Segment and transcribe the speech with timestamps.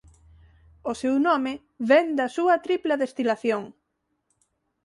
[0.91, 1.53] O seu nome
[1.89, 3.63] vén da súa tripla destilación.